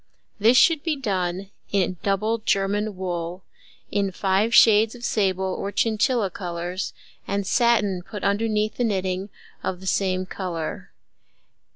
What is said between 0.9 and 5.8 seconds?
done in double German wool, in five shades of sable or